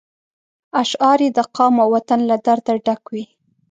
[0.81, 3.25] اشعار یې د قام او وطن له درده ډک وي.